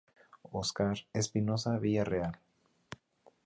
[0.61, 2.35] Oscar Espinoza Villareal.